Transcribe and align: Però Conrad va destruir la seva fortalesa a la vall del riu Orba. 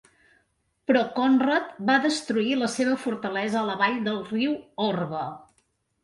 Però 0.91 1.01
Conrad 1.17 1.67
va 1.89 1.97
destruir 2.05 2.55
la 2.61 2.69
seva 2.75 2.95
fortalesa 3.03 3.59
a 3.59 3.63
la 3.67 3.75
vall 3.83 3.99
del 4.07 4.17
riu 4.31 4.55
Orba. 4.87 5.21